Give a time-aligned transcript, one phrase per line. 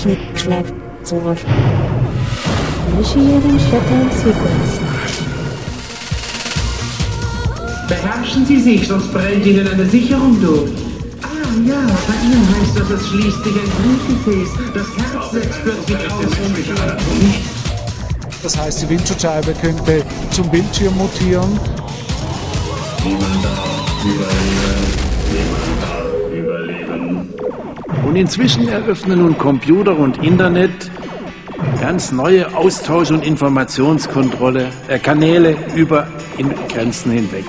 [0.00, 0.72] Technik schlägt
[1.04, 1.36] zurück.
[2.92, 4.80] Initiating Shutdown Sequence.
[7.86, 10.70] Beherrschen Sie sich, sonst brennt Ihnen eine Sicherung durch.
[11.22, 11.26] Ah
[11.66, 14.48] ja, bei Ihnen heißt das, es schließt sich ein Blutgefäß.
[14.72, 16.24] Das Herz setzt plötzlich aus.
[18.42, 21.60] Das heißt, die Windschutzscheibe könnte zum Bildschirm mutieren.
[23.04, 24.30] Niemand darf überleben.
[25.30, 25.99] Niemand überleben.
[28.10, 30.90] Und inzwischen eröffnen nun Computer und Internet
[31.80, 36.08] ganz neue Austausch- und Informationskontrolle äh, Kanäle über
[36.68, 37.44] Grenzen hinweg.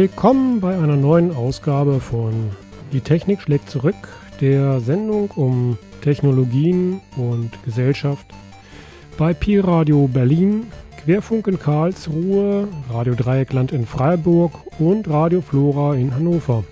[0.00, 2.52] Willkommen bei einer neuen Ausgabe von
[2.92, 3.96] Die Technik schlägt zurück,
[4.40, 8.24] der Sendung um Technologien und Gesellschaft
[9.16, 10.68] bei Pi Radio Berlin,
[11.02, 16.62] Querfunk in Karlsruhe, Radio Dreieckland in Freiburg und Radio Flora in Hannover.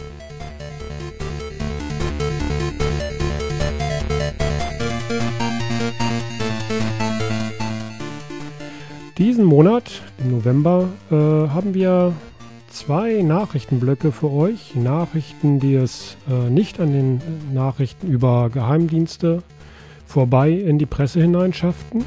[9.18, 12.12] Diesen Monat, im November, äh, haben wir
[12.76, 14.74] zwei Nachrichtenblöcke für euch.
[14.74, 17.20] Nachrichten, die es äh, nicht an den
[17.54, 19.42] Nachrichten über Geheimdienste
[20.04, 22.04] vorbei in die Presse hineinschafften.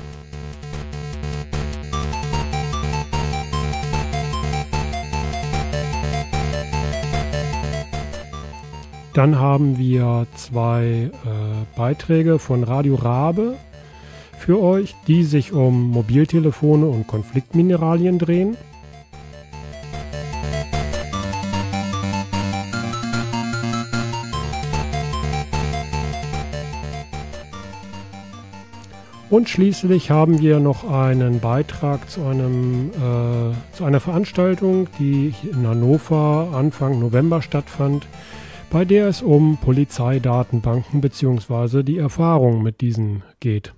[9.16, 11.10] Dann haben wir zwei äh,
[11.76, 13.56] Beiträge von Radio Rabe
[14.38, 18.56] für euch, die sich um Mobiltelefone und Konfliktmineralien drehen.
[29.30, 35.68] Und schließlich haben wir noch einen Beitrag zu, einem, äh, zu einer Veranstaltung, die in
[35.68, 38.08] Hannover Anfang November stattfand,
[38.72, 41.84] bei der es um Polizeidatenbanken bzw.
[41.84, 43.74] die Erfahrung mit diesen geht.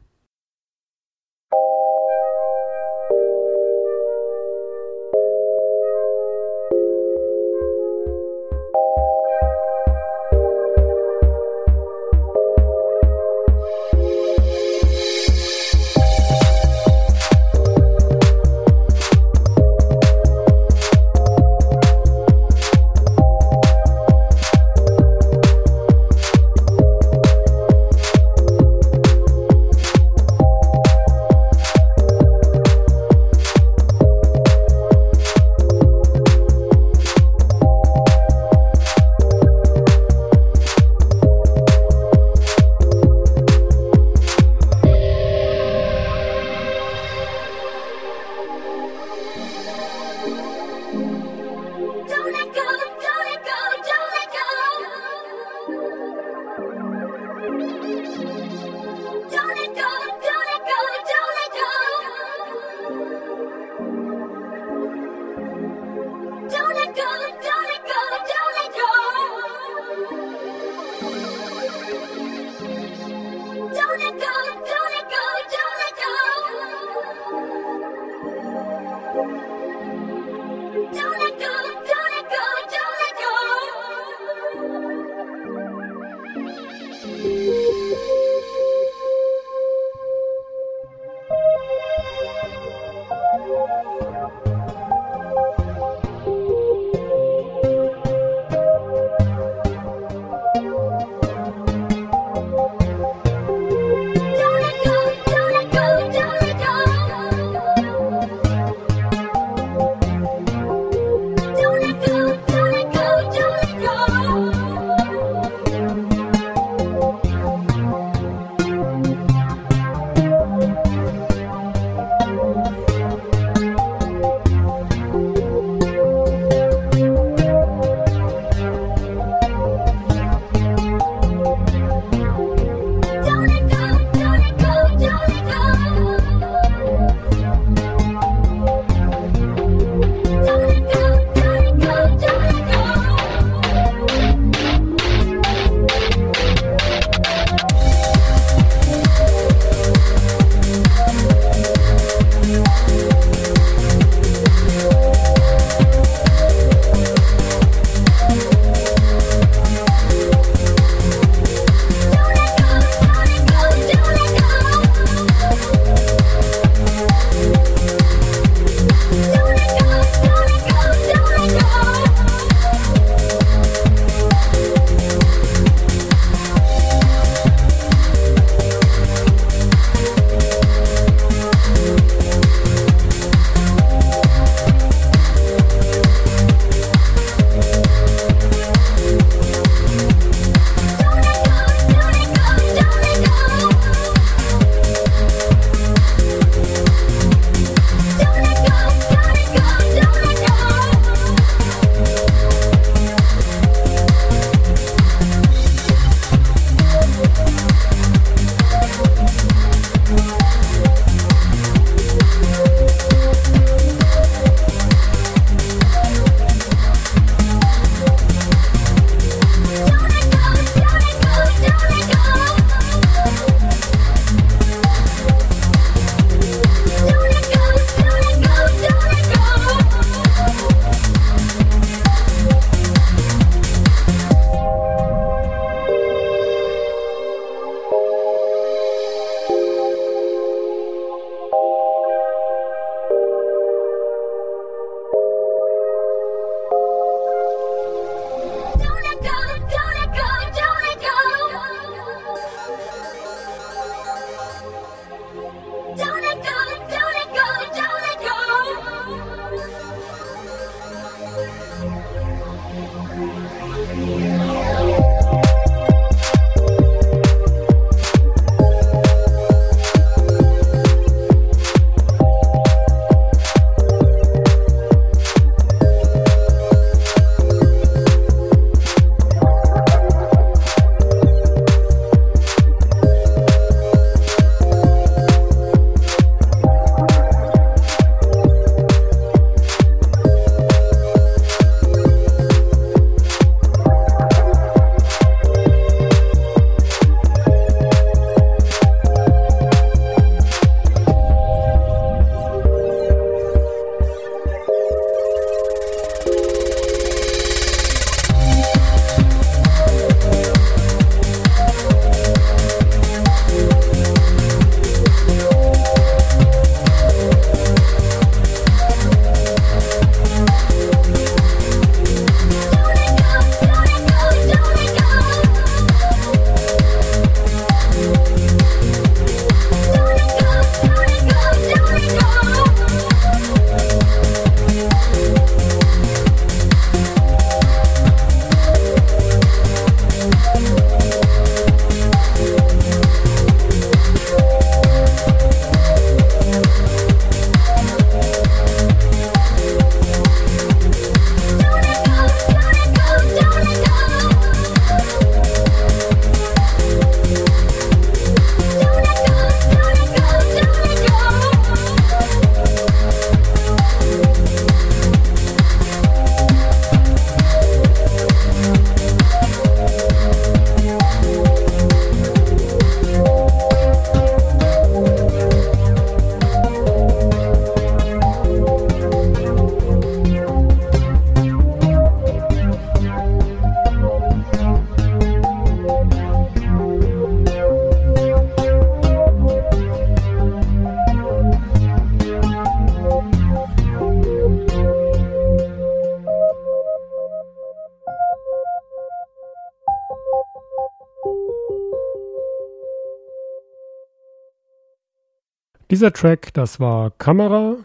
[405.91, 407.75] Dieser Track, das war Kamera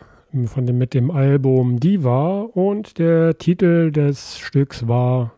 [0.45, 5.33] von dem, mit dem Album Diva und der Titel des Stücks war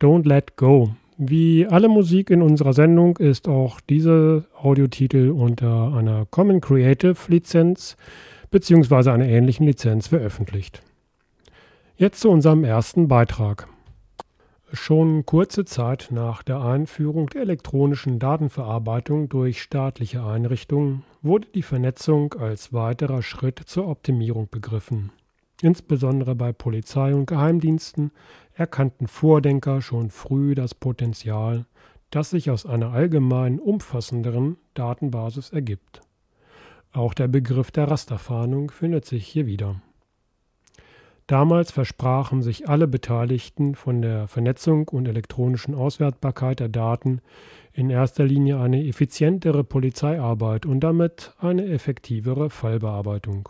[0.00, 0.90] Don't Let Go.
[1.18, 7.96] Wie alle Musik in unserer Sendung ist auch dieser Audiotitel unter einer Common Creative Lizenz
[8.52, 9.10] bzw.
[9.10, 10.80] einer ähnlichen Lizenz veröffentlicht.
[11.96, 13.66] Jetzt zu unserem ersten Beitrag.
[14.74, 22.32] Schon kurze Zeit nach der Einführung der elektronischen Datenverarbeitung durch staatliche Einrichtungen wurde die Vernetzung
[22.32, 25.12] als weiterer Schritt zur Optimierung begriffen.
[25.60, 28.12] Insbesondere bei Polizei und Geheimdiensten
[28.54, 31.66] erkannten Vordenker schon früh das Potenzial,
[32.08, 36.00] das sich aus einer allgemein umfassenderen Datenbasis ergibt.
[36.92, 39.82] Auch der Begriff der Rasterfahndung findet sich hier wieder.
[41.32, 47.22] Damals versprachen sich alle Beteiligten von der Vernetzung und elektronischen Auswertbarkeit der Daten
[47.72, 53.48] in erster Linie eine effizientere Polizeiarbeit und damit eine effektivere Fallbearbeitung.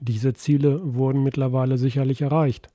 [0.00, 2.70] Diese Ziele wurden mittlerweile sicherlich erreicht,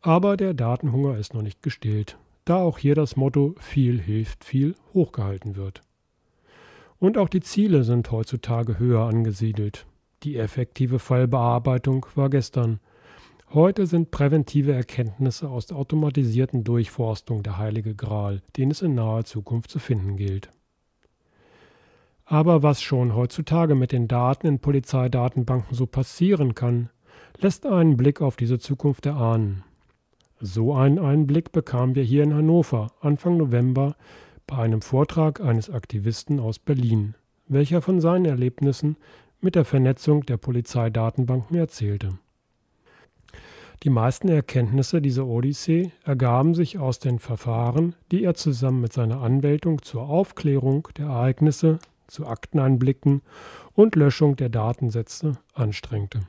[0.00, 4.74] aber der Datenhunger ist noch nicht gestillt, da auch hier das Motto viel hilft viel
[4.94, 5.82] hochgehalten wird.
[6.98, 9.84] Und auch die Ziele sind heutzutage höher angesiedelt.
[10.22, 12.78] Die effektive Fallbearbeitung war gestern.
[13.54, 19.24] Heute sind präventive Erkenntnisse aus der automatisierten Durchforstung der heilige Gral, den es in naher
[19.24, 20.50] Zukunft zu finden gilt.
[22.26, 26.90] Aber was schon heutzutage mit den Daten in Polizeidatenbanken so passieren kann,
[27.38, 29.64] lässt einen Blick auf diese Zukunft erahnen.
[30.38, 33.96] So einen Einblick bekamen wir hier in Hannover Anfang November
[34.46, 37.14] bei einem Vortrag eines Aktivisten aus Berlin,
[37.48, 38.96] welcher von seinen Erlebnissen
[39.40, 42.18] mit der Vernetzung der Polizeidatenbanken erzählte.
[43.82, 49.22] Die meisten Erkenntnisse dieser Odyssee ergaben sich aus den Verfahren, die er zusammen mit seiner
[49.22, 53.22] Anwältung zur Aufklärung der Ereignisse, zu Akteneinblicken
[53.74, 56.20] und Löschung der Datensätze anstrengte.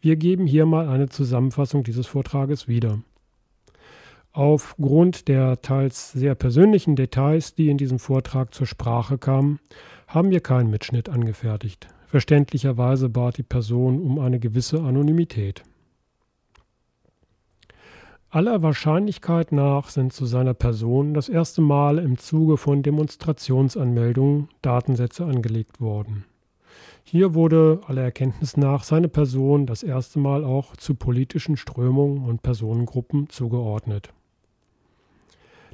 [0.00, 2.98] Wir geben hier mal eine Zusammenfassung dieses Vortrages wieder.
[4.32, 9.58] Aufgrund der teils sehr persönlichen Details, die in diesem Vortrag zur Sprache kamen,
[10.06, 11.88] haben wir keinen Mitschnitt angefertigt.
[12.08, 15.62] Verständlicherweise bat die Person um eine gewisse Anonymität.
[18.30, 25.26] Aller Wahrscheinlichkeit nach sind zu seiner Person das erste Mal im Zuge von Demonstrationsanmeldungen Datensätze
[25.26, 26.24] angelegt worden.
[27.04, 32.42] Hier wurde aller Erkenntnis nach seine Person das erste Mal auch zu politischen Strömungen und
[32.42, 34.14] Personengruppen zugeordnet.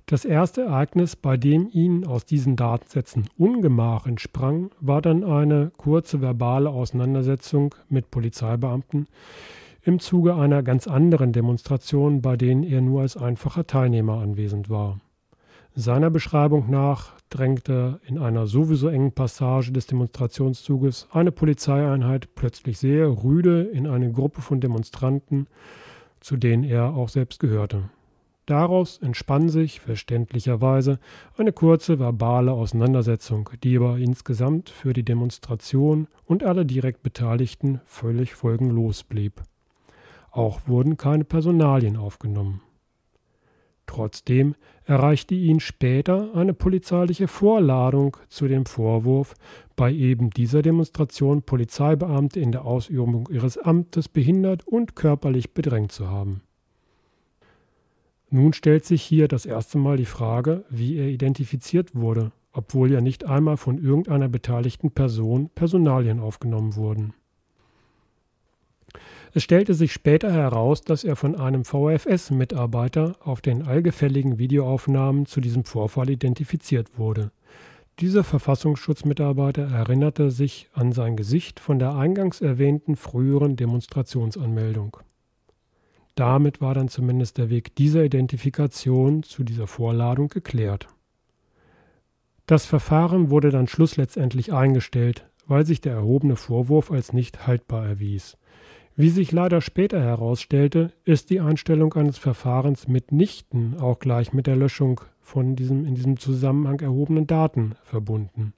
[0.07, 6.21] Das erste Ereignis, bei dem ihnen aus diesen Datensätzen Ungemach entsprang, war dann eine kurze
[6.21, 9.09] verbale Auseinandersetzung mit Polizeibeamten
[9.83, 15.01] im Zuge einer ganz anderen Demonstration, bei denen er nur als einfacher Teilnehmer anwesend war.
[15.75, 23.09] Seiner Beschreibung nach drängte in einer sowieso engen Passage des Demonstrationszuges eine Polizeieinheit plötzlich sehr
[23.25, 25.47] rüde in eine Gruppe von Demonstranten,
[26.21, 27.85] zu denen er auch selbst gehörte.
[28.47, 30.99] Daraus entspann sich verständlicherweise
[31.39, 38.35] eine kurze verbale Auseinandersetzung, die aber insgesamt für die Demonstration und alle direkt Beteiligten völlig
[38.35, 39.43] folgenlos blieb.
[40.31, 42.61] Auch wurden keine Personalien aufgenommen.
[43.87, 49.35] Trotzdem erreichte ihn später eine polizeiliche Vorladung zu dem Vorwurf,
[49.77, 56.09] bei eben dieser Demonstration Polizeibeamte in der Ausübung ihres Amtes behindert und körperlich bedrängt zu
[56.09, 56.43] haben.
[58.35, 63.01] Nun stellt sich hier das erste Mal die Frage, wie er identifiziert wurde, obwohl ja
[63.01, 67.15] nicht einmal von irgendeiner beteiligten Person Personalien aufgenommen wurden.
[69.35, 75.41] Es stellte sich später heraus, dass er von einem VFS-Mitarbeiter auf den allgefälligen Videoaufnahmen zu
[75.41, 77.31] diesem Vorfall identifiziert wurde.
[78.01, 84.97] Dieser Verfassungsschutzmitarbeiter erinnerte sich an sein Gesicht von der eingangs erwähnten früheren Demonstrationsanmeldung.
[86.15, 90.87] Damit war dann zumindest der Weg dieser Identifikation zu dieser Vorladung geklärt.
[92.47, 98.37] Das Verfahren wurde dann schlussletztendlich eingestellt, weil sich der erhobene Vorwurf als nicht haltbar erwies.
[98.97, 104.57] Wie sich leider später herausstellte, ist die Einstellung eines Verfahrens mitnichten auch gleich mit der
[104.57, 108.53] Löschung von diesem in diesem Zusammenhang erhobenen Daten verbunden.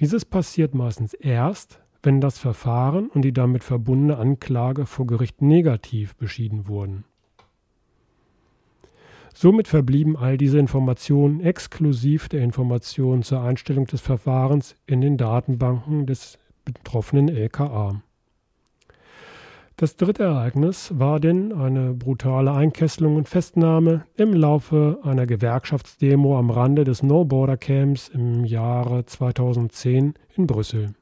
[0.00, 6.16] Dieses passiert meistens erst, wenn das Verfahren und die damit verbundene Anklage vor Gericht negativ
[6.16, 7.04] beschieden wurden.
[9.34, 16.06] Somit verblieben all diese Informationen exklusiv der Informationen zur Einstellung des Verfahrens in den Datenbanken
[16.06, 18.02] des betroffenen LKA.
[19.76, 26.50] Das dritte Ereignis war denn eine brutale Einkesselung und Festnahme im Laufe einer Gewerkschaftsdemo am
[26.50, 30.94] Rande des No Border Camps im Jahre 2010 in Brüssel.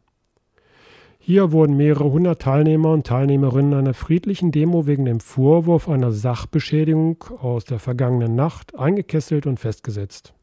[1.28, 7.24] Hier wurden mehrere hundert Teilnehmer und Teilnehmerinnen einer friedlichen Demo wegen dem Vorwurf einer Sachbeschädigung
[7.40, 10.34] aus der vergangenen Nacht eingekesselt und festgesetzt.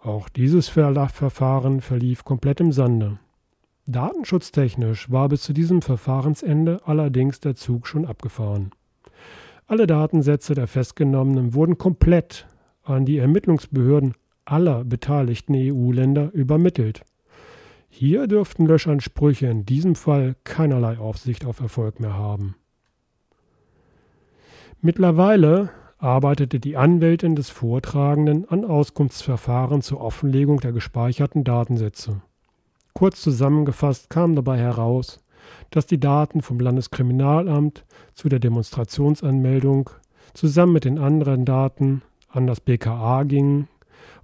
[0.00, 3.20] Auch dieses Verfahren verlief komplett im Sande.
[3.86, 8.72] Datenschutztechnisch war bis zu diesem Verfahrensende allerdings der Zug schon abgefahren.
[9.68, 12.48] Alle Datensätze der Festgenommenen wurden komplett
[12.82, 17.04] an die Ermittlungsbehörden aller beteiligten EU-Länder übermittelt.
[17.88, 22.54] Hier dürften Löschansprüche in diesem Fall keinerlei Aufsicht auf Erfolg mehr haben.
[24.80, 32.22] Mittlerweile arbeitete die Anwältin des Vortragenden an Auskunftsverfahren zur Offenlegung der gespeicherten Datensätze.
[32.94, 35.20] Kurz zusammengefasst kam dabei heraus,
[35.70, 39.90] dass die Daten vom Landeskriminalamt zu der Demonstrationsanmeldung
[40.34, 43.68] zusammen mit den anderen Daten an das BKA gingen,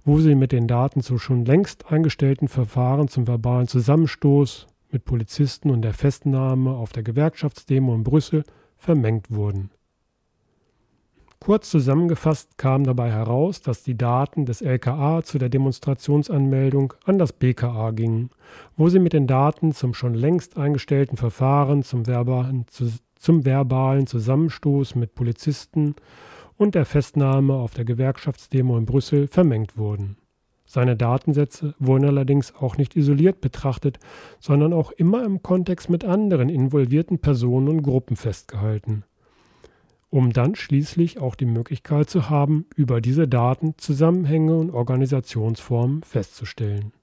[0.05, 5.71] wo sie mit den Daten zu schon längst eingestellten Verfahren zum verbalen Zusammenstoß mit Polizisten
[5.71, 8.43] und der Festnahme auf der Gewerkschaftsdemo in Brüssel
[8.77, 9.71] vermengt wurden.
[11.39, 17.33] Kurz zusammengefasst kam dabei heraus, dass die Daten des LKA zu der Demonstrationsanmeldung an das
[17.33, 18.29] BKA gingen,
[18.77, 22.65] wo sie mit den Daten zum schon längst eingestellten Verfahren zum verbalen,
[23.19, 25.95] zum verbalen Zusammenstoß mit Polizisten
[26.57, 30.17] und der Festnahme auf der Gewerkschaftsdemo in Brüssel vermengt wurden.
[30.65, 33.99] Seine Datensätze wurden allerdings auch nicht isoliert betrachtet,
[34.39, 39.03] sondern auch immer im Kontext mit anderen involvierten Personen und Gruppen festgehalten,
[40.09, 46.93] um dann schließlich auch die Möglichkeit zu haben, über diese Daten Zusammenhänge und Organisationsformen festzustellen.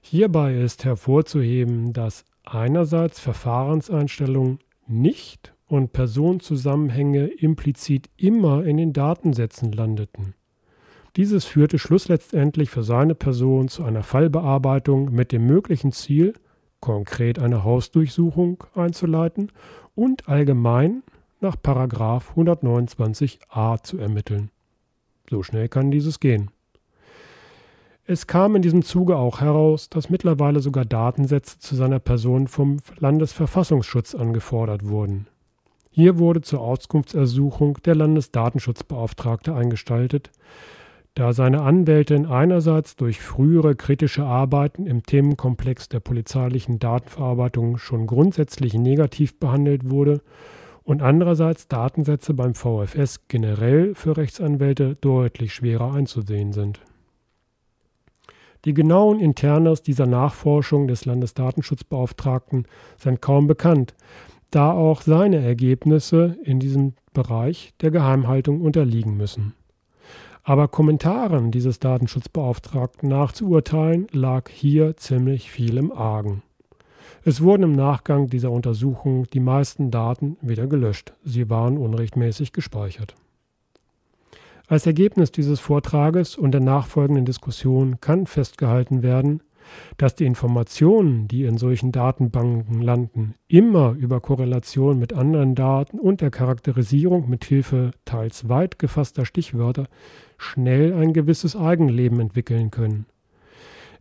[0.00, 10.34] Hierbei ist hervorzuheben, dass einerseits Verfahrenseinstellungen nicht und Personenzusammenhänge implizit immer in den Datensätzen landeten.
[11.14, 16.32] Dieses führte schlussletztendlich für seine Person zu einer Fallbearbeitung mit dem möglichen Ziel,
[16.80, 19.52] konkret eine Hausdurchsuchung einzuleiten
[19.94, 21.04] und allgemein
[21.40, 24.50] nach 129a zu ermitteln.
[25.28, 26.50] So schnell kann dieses gehen.
[28.06, 32.78] Es kam in diesem Zuge auch heraus, dass mittlerweile sogar Datensätze zu seiner Person vom
[32.98, 35.28] Landesverfassungsschutz angefordert wurden.
[36.00, 40.30] Hier wurde zur Auskunftsersuchung der Landesdatenschutzbeauftragte eingestaltet,
[41.12, 48.72] da seine Anwältin einerseits durch frühere kritische Arbeiten im Themenkomplex der polizeilichen Datenverarbeitung schon grundsätzlich
[48.72, 50.22] negativ behandelt wurde
[50.84, 56.80] und andererseits Datensätze beim VFS generell für Rechtsanwälte deutlich schwerer einzusehen sind.
[58.64, 62.64] Die genauen Internas dieser Nachforschung des Landesdatenschutzbeauftragten
[62.96, 63.94] sind kaum bekannt,
[64.50, 69.54] da auch seine Ergebnisse in diesem Bereich der Geheimhaltung unterliegen müssen.
[70.42, 76.42] Aber Kommentaren dieses Datenschutzbeauftragten nachzuurteilen, lag hier ziemlich viel im Argen.
[77.24, 81.12] Es wurden im Nachgang dieser Untersuchung die meisten Daten wieder gelöscht.
[81.22, 83.14] Sie waren unrechtmäßig gespeichert.
[84.68, 89.42] Als Ergebnis dieses Vortrages und der nachfolgenden Diskussion kann festgehalten werden,
[89.96, 96.20] dass die Informationen, die in solchen Datenbanken landen, immer über Korrelation mit anderen Daten und
[96.20, 99.86] der Charakterisierung mit Hilfe teils weit gefasster Stichwörter
[100.38, 103.06] schnell ein gewisses Eigenleben entwickeln können.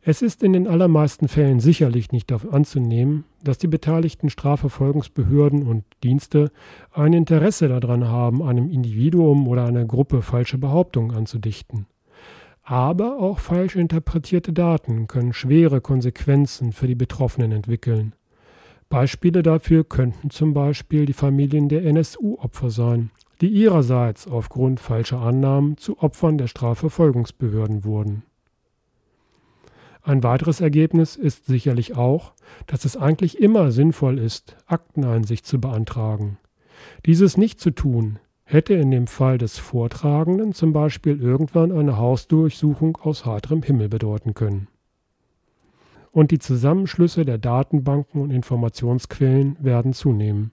[0.02, 6.52] Es ist in den allermeisten Fällen sicherlich nicht anzunehmen, dass die beteiligten Strafverfolgungsbehörden und Dienste
[6.94, 11.86] ein Interesse daran haben, einem Individuum oder einer Gruppe falsche Behauptungen anzudichten.
[12.70, 18.14] Aber auch falsch interpretierte Daten können schwere Konsequenzen für die Betroffenen entwickeln.
[18.90, 23.10] Beispiele dafür könnten zum Beispiel die Familien der NSU-Opfer sein,
[23.42, 28.22] die ihrerseits aufgrund falscher Annahmen zu Opfern der Strafverfolgungsbehörden wurden.
[30.04, 32.34] Ein weiteres Ergebnis ist sicherlich auch,
[32.68, 36.38] dass es eigentlich immer sinnvoll ist, Akteneinsicht zu beantragen.
[37.08, 42.98] Dieses nicht zu tun, hätte in dem Fall des Vortragenden zum Beispiel irgendwann eine Hausdurchsuchung
[42.98, 44.68] aus heiterem Himmel bedeuten können.
[46.12, 50.52] Und die Zusammenschlüsse der Datenbanken und Informationsquellen werden zunehmen.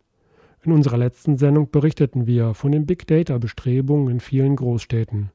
[0.63, 5.31] In unserer letzten Sendung berichteten wir von den Big Data-Bestrebungen in vielen Großstädten.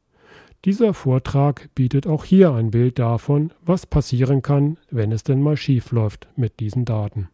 [0.63, 5.57] Dieser Vortrag bietet auch hier ein Bild davon, was passieren kann, wenn es denn mal
[5.57, 7.29] schief läuft mit diesen Daten.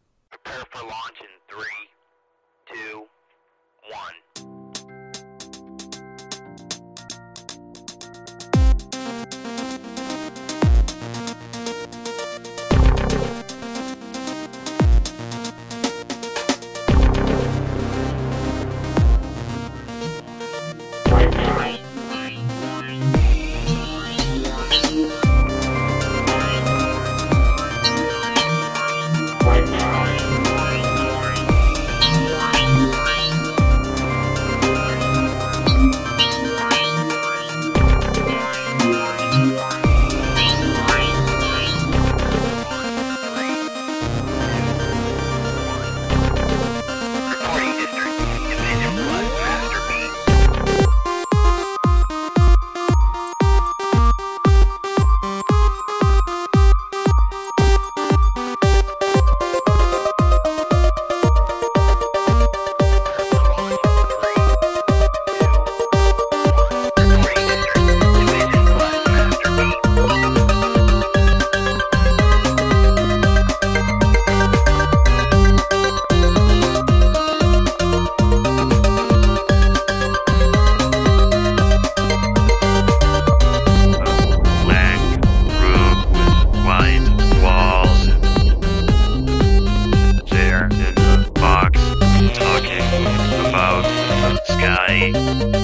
[0.46, 1.27] Right now.
[95.15, 95.57] Okay.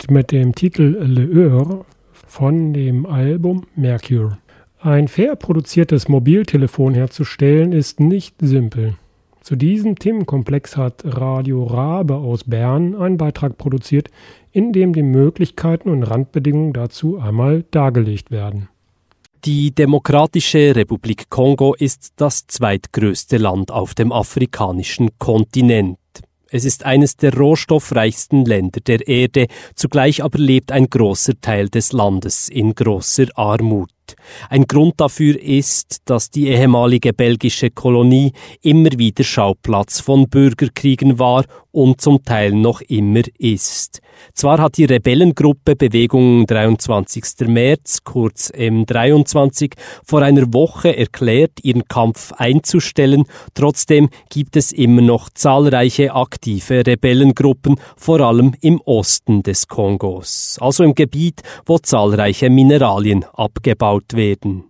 [0.00, 4.38] Mind mit dem Titel Le Heur von dem Album Mercure.
[4.80, 8.94] Ein fair produziertes Mobiltelefon herzustellen ist nicht simpel.
[9.42, 14.08] Zu diesem Themenkomplex hat Radio Rabe aus Bern einen Beitrag produziert,
[14.52, 18.68] in dem die Möglichkeiten und Randbedingungen dazu einmal dargelegt werden.
[19.44, 25.98] Die Demokratische Republik Kongo ist das zweitgrößte Land auf dem afrikanischen Kontinent.
[26.52, 31.92] Es ist eines der rohstoffreichsten Länder der Erde, zugleich aber lebt ein großer Teil des
[31.92, 33.90] Landes in großer Armut.
[34.48, 41.44] Ein Grund dafür ist, dass die ehemalige belgische Kolonie immer wieder Schauplatz von Bürgerkriegen war
[41.72, 44.00] und zum Teil noch immer ist.
[44.34, 47.46] Zwar hat die Rebellengruppe Bewegung 23.
[47.46, 49.72] März, kurz M23,
[50.04, 57.76] vor einer Woche erklärt, ihren Kampf einzustellen, trotzdem gibt es immer noch zahlreiche aktive Rebellengruppen,
[57.96, 64.64] vor allem im Osten des Kongos, also im Gebiet, wo zahlreiche Mineralien abgebaut werden.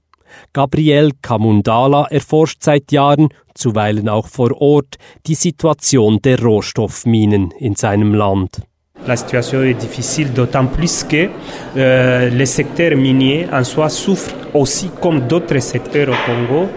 [0.53, 8.14] Gabriel Kamundala erforscht seit Jahren, zuweilen auch vor Ort, die Situation der Rohstoffminen in seinem
[8.14, 8.62] Land.
[9.07, 11.31] La situation est difficile, d'autant plus que
[11.77, 16.69] euh, le secteur minier en soi souffre aussi, comme d'autres secteurs au Congo,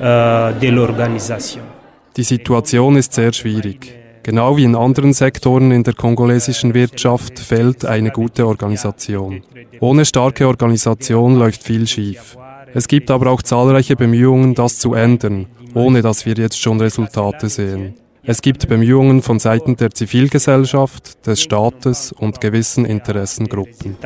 [0.00, 1.62] euh, de l'organisation.
[2.16, 4.01] Die Situation ist sehr schwierig.
[4.22, 9.42] Genau wie in anderen Sektoren in der kongolesischen Wirtschaft fehlt eine gute Organisation.
[9.80, 12.36] Ohne starke Organisation läuft viel schief.
[12.74, 17.48] Es gibt aber auch zahlreiche Bemühungen, das zu ändern, ohne dass wir jetzt schon Resultate
[17.48, 17.94] sehen.
[18.24, 23.96] Es gibt Bemühungen von Seiten der Zivilgesellschaft, des Staates und gewissen Interessengruppen.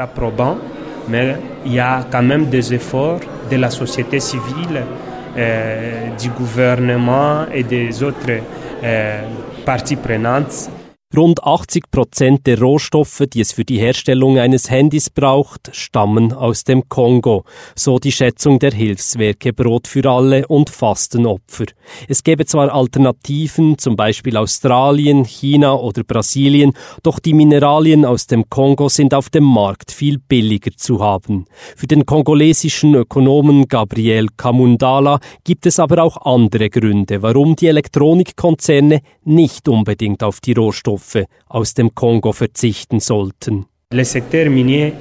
[5.39, 8.41] Euh, du gouvernement et des autres
[8.83, 9.21] euh,
[9.67, 10.71] parti prenante
[11.15, 16.65] Rund 80 Prozent der Rohstoffe, die es für die Herstellung eines Handys braucht, stammen aus
[16.65, 17.45] dem Kongo,
[17.77, 21.67] so die Schätzung der Hilfswerke Brot für alle und Fastenopfer.
[22.09, 26.73] Es gäbe zwar Alternativen, zum Beispiel Australien, China oder Brasilien,
[27.05, 31.45] doch die Mineralien aus dem Kongo sind auf dem Markt viel billiger zu haben.
[31.77, 39.03] Für den kongolesischen Ökonomen Gabriel Kamundala gibt es aber auch andere Gründe, warum die Elektronikkonzerne
[39.23, 43.67] nicht unbedingt auf die Rohstoffe Rohstoffe aus dem Kongo verzichten sollten.
[43.93, 44.93] Le secteur minier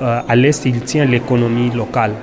[0.00, 2.14] euh, à l'est, il tient l'économie locale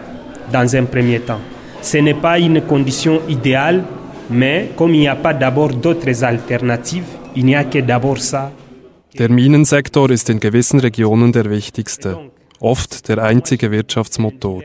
[0.51, 1.39] dans un premier temps.
[1.81, 3.83] Ce n'est pas une condition idéale,
[4.29, 8.51] mais comme il n'y a pas d'abord d'autres alternatives, il n'y a que d'abord ça.
[9.17, 12.17] Der Minensektor ist in gewissen Regionen der wichtigste,
[12.59, 14.61] oft der einzige Wirtschaftsmotor.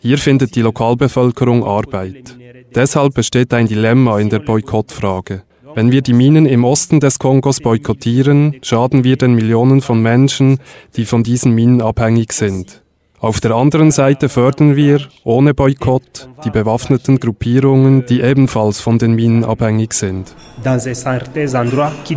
[0.00, 2.36] Hier findet die Lokalbevölkerung Arbeit.
[2.74, 5.42] Deshalb besteht ein Dilemma in der Boykottfrage.
[5.74, 10.58] Wenn wir die Minen im Osten des Kongos boykottieren, schaden wir den Millionen von Menschen,
[10.96, 12.82] die von diesen Minen abhängig sind.
[13.20, 19.14] Auf der anderen Seite fördern wir, ohne Boykott, die bewaffneten Gruppierungen, die ebenfalls von den
[19.14, 20.34] Minen abhängig sind.
[20.62, 22.16] Dans certains endroits qui.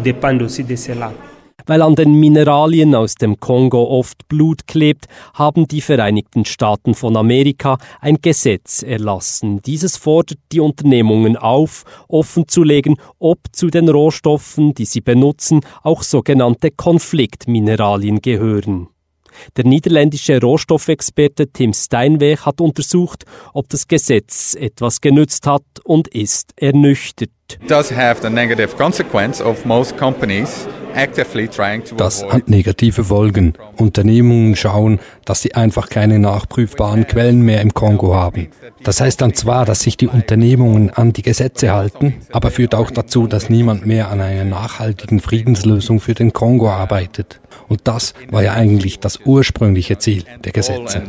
[1.65, 7.17] Weil an den Mineralien aus dem Kongo oft Blut klebt, haben die Vereinigten Staaten von
[7.17, 9.62] Amerika ein Gesetz erlassen.
[9.62, 16.71] Dieses fordert die Unternehmungen auf, offenzulegen, ob zu den Rohstoffen, die sie benutzen, auch sogenannte
[16.71, 18.88] Konfliktmineralien gehören.
[19.56, 26.52] Der niederländische Rohstoffexperte Tim Steinweg hat untersucht, ob das Gesetz etwas genützt hat und ist
[26.58, 27.30] ernüchtert.
[27.67, 30.67] Does have the negative consequence of most companies
[31.97, 33.54] das hat negative Folgen.
[33.77, 38.47] Unternehmungen schauen, dass sie einfach keine nachprüfbaren Quellen mehr im Kongo haben.
[38.84, 42.91] Das heißt dann zwar, dass sich die Unternehmungen an die Gesetze halten, aber führt auch
[42.91, 47.39] dazu, dass niemand mehr an einer nachhaltigen Friedenslösung für den Kongo arbeitet.
[47.67, 51.04] Und das war ja eigentlich das ursprüngliche Ziel der Gesetze.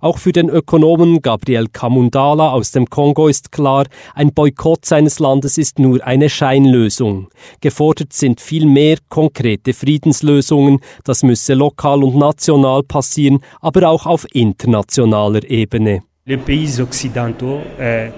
[0.00, 5.58] Auch für den Ökonomen Gabriel Kamundala aus dem Kongo ist klar, ein Boykott seines Landes
[5.58, 7.28] ist nur eine Scheinlösung.
[7.60, 14.26] Gefordert sind viel mehr konkrete Friedenslösungen, das müsse lokal und national passieren, aber auch auf
[14.32, 16.02] internationaler Ebene.
[16.30, 18.10] Euh,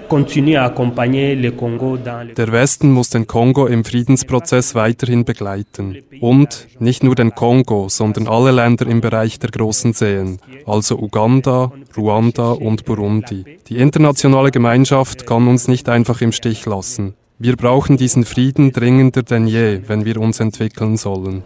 [2.35, 5.97] Der Westen muss den Kongo im Friedensprozess weiterhin begleiten.
[6.19, 11.71] Und nicht nur den Kongo, sondern alle Länder im Bereich der großen Seen, also Uganda,
[11.95, 13.45] Ruanda und Burundi.
[13.67, 17.13] Die internationale Gemeinschaft kann uns nicht einfach im Stich lassen.
[17.39, 21.43] Wir brauchen diesen Frieden dringender denn je, wenn wir uns entwickeln sollen.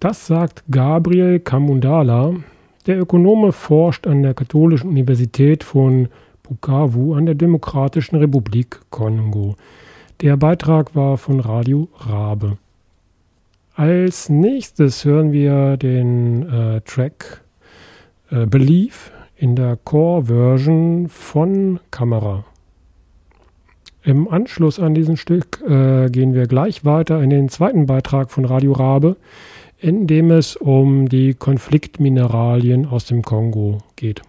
[0.00, 2.34] Das sagt Gabriel Kamundala,
[2.86, 6.08] der Ökonome forscht an der Katholischen Universität von
[6.42, 9.56] Bukavu an der Demokratischen Republik Kongo.
[10.20, 12.58] Der Beitrag war von Radio Rabe.
[13.74, 17.42] Als nächstes hören wir den äh, Track
[18.30, 22.44] äh, Believe in der Core-Version von Kamera.
[24.02, 28.44] Im Anschluss an diesem Stück äh, gehen wir gleich weiter in den zweiten Beitrag von
[28.44, 29.16] Radio Rabe,
[29.80, 34.22] in dem es um die Konfliktmineralien aus dem Kongo geht.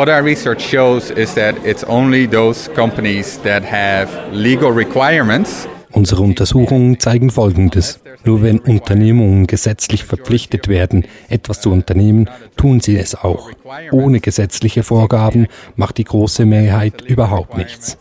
[0.00, 6.22] What our research shows is that it's only those companies that have legal requirements Unsere
[6.22, 8.00] Untersuchungen zeigen Folgendes.
[8.24, 13.50] Nur wenn Unternehmungen gesetzlich verpflichtet werden, etwas zu unternehmen, tun sie es auch.
[13.92, 17.98] Ohne gesetzliche Vorgaben macht die große Mehrheit überhaupt nichts.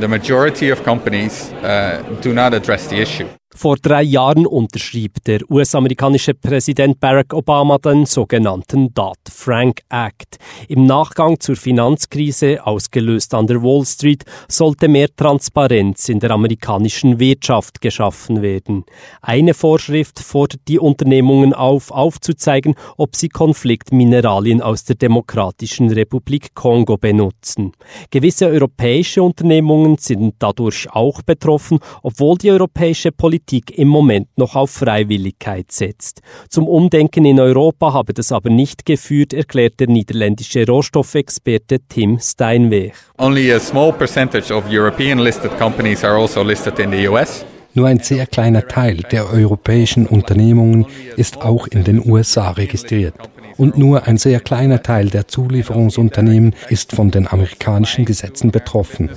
[0.00, 3.26] The majority of companies uh, do not address the issue.
[3.54, 10.38] Vor drei Jahren unterschrieb der US-amerikanische Präsident Barack Obama den sogenannten Dodd-Frank Act.
[10.68, 17.20] Im Nachgang zur Finanzkrise, ausgelöst an der Wall Street, sollte mehr Transparenz in der amerikanischen
[17.20, 18.84] Wirtschaft geschaffen werden.
[19.20, 26.96] Eine Vorschrift fordert die Unternehmungen auf, aufzuzeigen, ob sie Konfliktmineralien aus der Demokratischen Republik Kongo
[26.96, 27.72] benutzen.
[28.10, 34.54] Gewisse europäische Unternehmungen sind dadurch auch betroffen, obwohl die europäische Politik Politik im Moment noch
[34.54, 36.20] auf Freiwilligkeit setzt.
[36.48, 42.94] Zum Umdenken in Europa habe das aber nicht geführt, erklärt der niederländische Rohstoffexperte Tim Steinweg.
[43.18, 47.44] Only a small percentage of European listed companies are also listed in the US.
[47.74, 50.86] Nur ein sehr kleiner Teil der europäischen Unternehmungen
[51.16, 53.14] ist auch in den USA registriert.
[53.56, 59.10] Und nur ein sehr kleiner Teil der Zulieferungsunternehmen ist von den amerikanischen Gesetzen betroffen.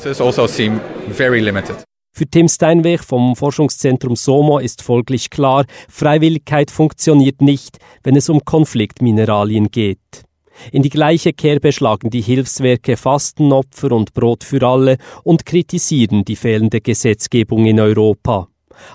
[2.18, 8.46] Für Tim Steinweg vom Forschungszentrum SOMO ist folglich klar, Freiwilligkeit funktioniert nicht, wenn es um
[8.46, 10.24] Konfliktmineralien geht.
[10.72, 14.96] In die gleiche Kerbe schlagen die Hilfswerke Fastenopfer und Brot für alle
[15.26, 18.48] und kritisieren die fehlende Gesetzgebung in Europa.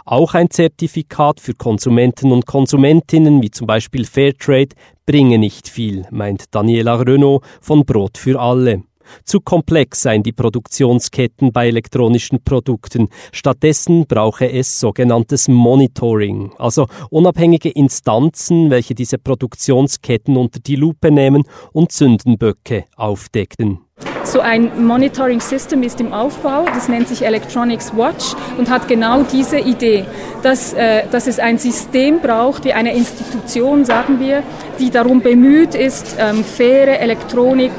[0.07, 6.55] Auch ein Zertifikat für Konsumenten und Konsumentinnen, wie zum Beispiel Fairtrade, bringe nicht viel, meint
[6.55, 8.83] Daniela Renault von Brot für alle.
[9.25, 13.09] Zu komplex seien die Produktionsketten bei elektronischen Produkten.
[13.33, 21.45] Stattdessen brauche es sogenanntes Monitoring, also unabhängige Instanzen, welche diese Produktionsketten unter die Lupe nehmen
[21.73, 23.81] und Sündenböcke aufdecken.
[24.25, 29.23] So ein Monitoring System ist im Aufbau, das nennt sich Electronics Watch und hat genau
[29.23, 30.05] diese Idee,
[30.43, 34.43] dass, äh, dass es ein System braucht, wie eine Institution, sagen wir,
[34.79, 37.73] die darum bemüht ist, ähm, faire Elektronik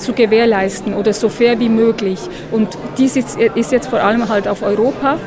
[0.00, 2.18] zu gewährleisten oder so fair wie möglich.
[2.50, 5.18] Und dies ist, jetzt vor allem halt auf Europa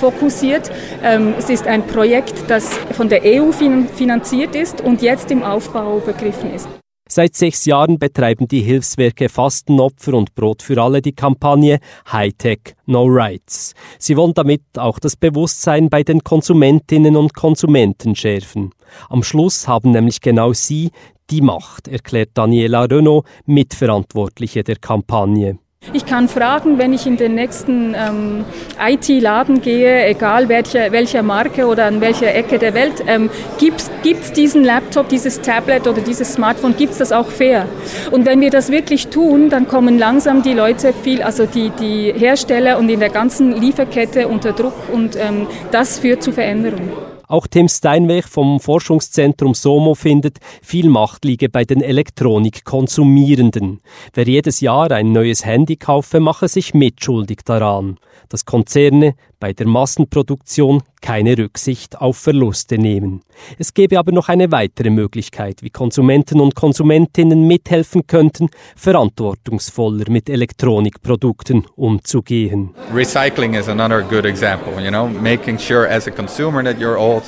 [0.00, 0.70] fokussiert.
[1.02, 5.98] Ähm, es ist ein Projekt, das von der EU finanziert ist und jetzt im Aufbau
[5.98, 6.68] begriffen ist.
[7.14, 11.78] Seit sechs Jahren betreiben die Hilfswerke Fastenopfer und Brot für alle die Kampagne
[12.10, 13.74] Hightech No Rights.
[13.98, 18.70] Sie wollen damit auch das Bewusstsein bei den Konsumentinnen und Konsumenten schärfen.
[19.08, 20.90] Am Schluss haben nämlich genau sie
[21.30, 25.58] die Macht, erklärt Daniela Renault, Mitverantwortliche der Kampagne.
[25.92, 28.44] Ich kann fragen, wenn ich in den nächsten ähm,
[28.80, 34.32] IT-Laden gehe, egal welche, welcher Marke oder an welcher Ecke der Welt, ähm, gibt es
[34.32, 37.66] diesen Laptop, dieses Tablet oder dieses Smartphone, gibt es das auch fair?
[38.12, 42.12] Und wenn wir das wirklich tun, dann kommen langsam die Leute viel, also die, die
[42.16, 46.92] Hersteller und in der ganzen Lieferkette unter Druck und ähm, das führt zu Veränderungen.
[47.32, 53.80] Auch Tim Steinweg vom Forschungszentrum SOMO findet, viel Macht liege bei den Elektronikkonsumierenden.
[54.12, 57.96] Wer jedes Jahr ein neues Handy kaufe, mache sich mitschuldig daran
[58.32, 63.22] dass Konzerne bei der Massenproduktion keine Rücksicht auf Verluste nehmen.
[63.58, 70.30] Es gäbe aber noch eine weitere Möglichkeit, wie Konsumenten und Konsumentinnen mithelfen könnten, verantwortungsvoller mit
[70.30, 72.70] Elektronikprodukten umzugehen.
[72.94, 77.24] Recycling is another good example, you know, making sure as a consumer that you're old.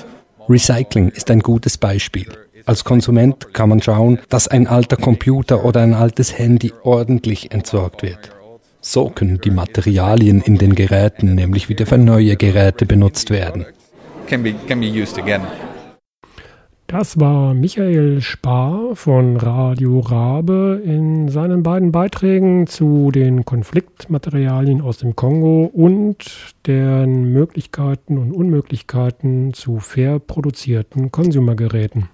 [0.49, 2.29] Recycling ist ein gutes Beispiel.
[2.65, 8.05] Als Konsument kann man schauen, dass ein alter Computer oder ein altes Handy ordentlich entsorgt
[8.05, 8.34] wird.
[8.87, 13.65] So können die Materialien in den Geräten nämlich wieder für neue Geräte benutzt werden.
[16.87, 24.99] Das war Michael Spar von Radio Rabe in seinen beiden Beiträgen zu den Konfliktmaterialien aus
[24.99, 32.11] dem Kongo und deren Möglichkeiten und Unmöglichkeiten zu fair produzierten Konsumergeräten.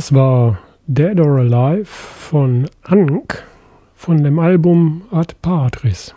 [0.00, 3.44] Das war Dead or Alive von Ank
[3.94, 6.14] von dem Album Ad Patris.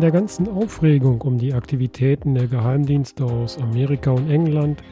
[0.00, 4.82] Der ganzen Aufregung um die Aktivitäten der Geheimdienste aus Amerika und England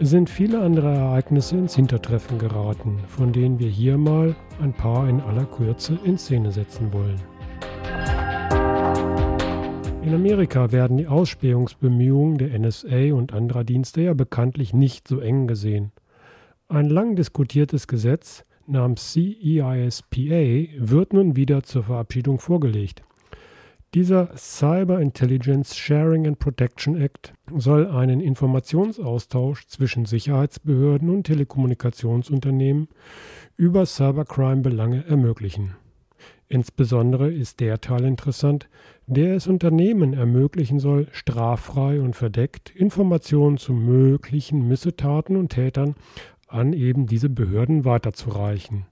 [0.00, 5.20] sind viele andere Ereignisse ins Hintertreffen geraten, von denen wir hier mal ein paar in
[5.20, 7.20] aller Kürze in Szene setzen wollen.
[10.02, 15.48] In Amerika werden die Ausspähungsbemühungen der NSA und anderer Dienste ja bekanntlich nicht so eng
[15.48, 15.90] gesehen.
[16.68, 23.02] Ein lang diskutiertes Gesetz namens CEISPA wird nun wieder zur Verabschiedung vorgelegt.
[23.94, 32.88] Dieser Cyber Intelligence Sharing and Protection Act soll einen Informationsaustausch zwischen Sicherheitsbehörden und Telekommunikationsunternehmen
[33.56, 35.76] über Cybercrime-Belange ermöglichen.
[36.48, 38.68] Insbesondere ist der Teil interessant,
[39.06, 45.94] der es Unternehmen ermöglichen soll, straffrei und verdeckt Informationen zu möglichen Missetaten und Tätern
[46.46, 48.84] an eben diese Behörden weiterzureichen.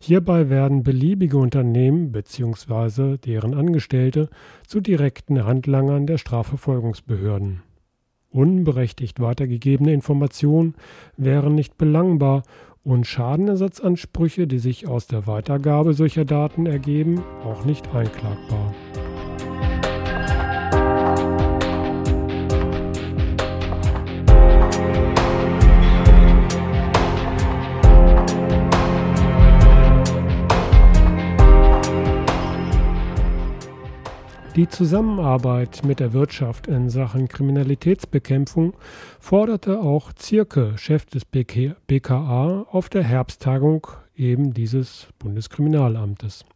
[0.00, 3.16] Hierbei werden beliebige Unternehmen bzw.
[3.18, 4.28] deren Angestellte
[4.66, 7.62] zu direkten Handlangern der Strafverfolgungsbehörden.
[8.30, 10.74] Unberechtigt weitergegebene Informationen
[11.16, 12.42] wären nicht belangbar
[12.84, 18.74] und Schadenersatzansprüche, die sich aus der Weitergabe solcher Daten ergeben, auch nicht einklagbar.
[34.56, 38.72] Die Zusammenarbeit mit der Wirtschaft in Sachen Kriminalitätsbekämpfung
[39.20, 43.86] forderte auch Zierke, Chef des BKA, auf der Herbsttagung
[44.16, 46.46] eben dieses Bundeskriminalamtes.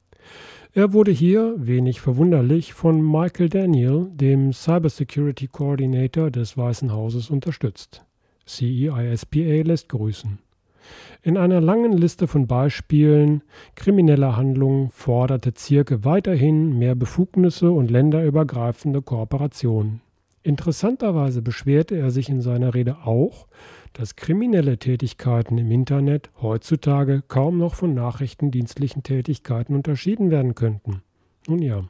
[0.72, 8.02] Er wurde hier, wenig verwunderlich, von Michael Daniel, dem Cybersecurity Coordinator des Weißen Hauses, unterstützt.
[8.46, 10.38] CEISPA lässt grüßen.
[11.22, 13.42] In einer langen Liste von Beispielen
[13.74, 20.00] krimineller Handlungen forderte Zierke weiterhin mehr Befugnisse und länderübergreifende Kooperation.
[20.42, 23.46] Interessanterweise beschwerte er sich in seiner Rede auch,
[23.92, 31.02] dass kriminelle Tätigkeiten im Internet heutzutage kaum noch von nachrichtendienstlichen Tätigkeiten unterschieden werden könnten.
[31.46, 31.84] Nun ja,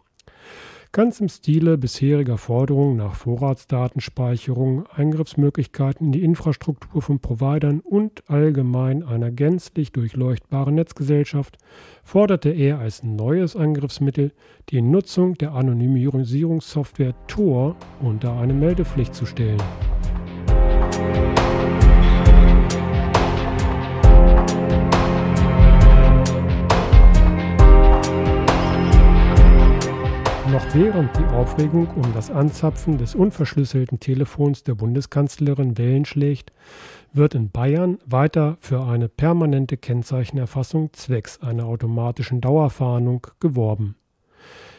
[0.92, 9.04] ganz im Stile bisheriger Forderungen nach Vorratsdatenspeicherung, Eingriffsmöglichkeiten in die Infrastruktur von Providern und allgemein
[9.04, 11.58] einer gänzlich durchleuchtbaren Netzgesellschaft
[12.02, 14.32] forderte er als neues Angriffsmittel
[14.70, 19.62] die Nutzung der Anonymisierungssoftware Tor unter eine Meldepflicht zu stellen.
[30.52, 36.52] Noch während die Aufregung um das Anzapfen des unverschlüsselten Telefons der Bundeskanzlerin Wellen schlägt,
[37.12, 43.94] wird in Bayern weiter für eine permanente Kennzeichenerfassung zwecks einer automatischen Dauerfahndung geworben.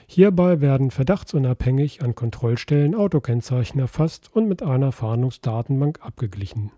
[0.07, 6.71] Hierbei werden verdachtsunabhängig an Kontrollstellen Autokennzeichen erfasst und mit einer Fahndungsdatenbank abgeglichen.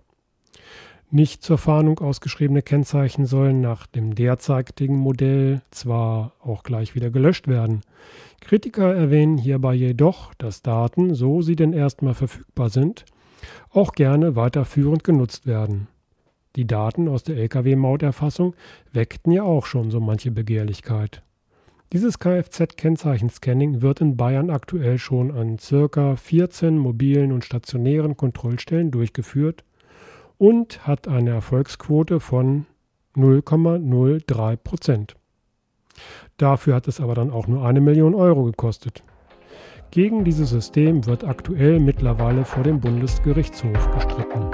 [1.16, 7.48] Nicht zur Fahndung ausgeschriebene Kennzeichen sollen nach dem derzeitigen Modell zwar auch gleich wieder gelöscht
[7.48, 7.82] werden,
[8.44, 13.06] Kritiker erwähnen hierbei jedoch, dass Daten, so sie denn erstmal verfügbar sind,
[13.70, 15.88] auch gerne weiterführend genutzt werden.
[16.58, 18.54] Die Daten aus der Lkw-Mauterfassung
[18.92, 21.24] weckten ja auch schon so manche Begehrlichkeit.
[21.94, 26.16] Dieses Kfz-Kennzeichenscanning wird in Bayern aktuell schon an ca.
[26.16, 29.64] 14 mobilen und stationären Kontrollstellen durchgeführt
[30.38, 32.66] und hat eine Erfolgsquote von
[33.16, 35.16] 0,03 Prozent.
[36.38, 39.04] Dafür hat es aber dann auch nur eine Million Euro gekostet.
[39.92, 44.50] Gegen dieses System wird aktuell mittlerweile vor dem Bundesgerichtshof gestritten.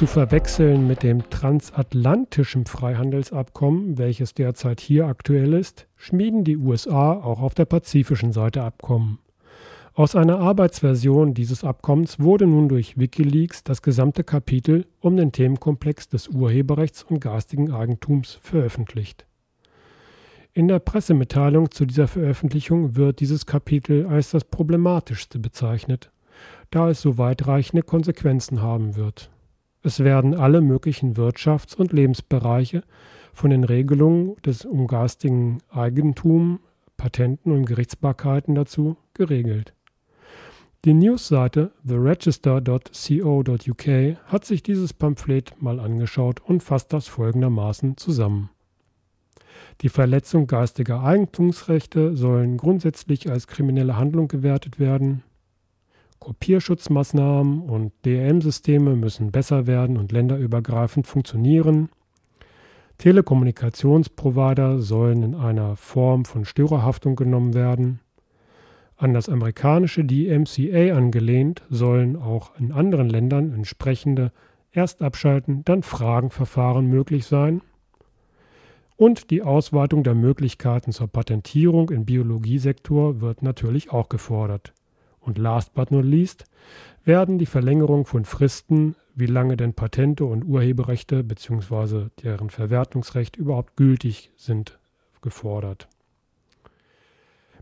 [0.00, 7.42] Zu verwechseln mit dem transatlantischen Freihandelsabkommen, welches derzeit hier aktuell ist, schmieden die USA auch
[7.42, 9.18] auf der pazifischen Seite Abkommen.
[9.92, 16.08] Aus einer Arbeitsversion dieses Abkommens wurde nun durch Wikileaks das gesamte Kapitel um den Themenkomplex
[16.08, 19.26] des Urheberrechts und geistigen Eigentums veröffentlicht.
[20.54, 26.10] In der Pressemitteilung zu dieser Veröffentlichung wird dieses Kapitel als das problematischste bezeichnet,
[26.70, 29.30] da es so weitreichende Konsequenzen haben wird.
[29.82, 32.82] Es werden alle möglichen Wirtschafts- und Lebensbereiche
[33.32, 36.60] von den Regelungen des um geistigen Eigentum,
[36.96, 39.74] Patenten und Gerichtsbarkeiten dazu geregelt.
[40.84, 43.86] Die Newsseite theregister.co.uk
[44.26, 48.50] hat sich dieses Pamphlet mal angeschaut und fasst das folgendermaßen zusammen.
[49.82, 55.22] Die Verletzung geistiger Eigentumsrechte sollen grundsätzlich als kriminelle Handlung gewertet werden.
[56.20, 61.88] Kopierschutzmaßnahmen und DRM-Systeme müssen besser werden und länderübergreifend funktionieren.
[62.98, 68.00] Telekommunikationsprovider sollen in einer Form von Störerhaftung genommen werden.
[68.96, 74.30] An das amerikanische DMCA angelehnt sollen auch in anderen Ländern entsprechende
[74.72, 77.62] erst abschalten, dann Fragenverfahren möglich sein
[79.00, 84.74] und die Ausweitung der Möglichkeiten zur Patentierung im Biologiesektor wird natürlich auch gefordert.
[85.20, 86.44] Und last but not least
[87.04, 92.08] werden die Verlängerung von Fristen, wie lange denn Patente und Urheberrechte bzw.
[92.22, 94.78] deren Verwertungsrecht überhaupt gültig sind,
[95.20, 95.88] gefordert.